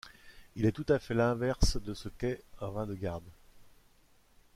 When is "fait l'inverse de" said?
0.97-1.93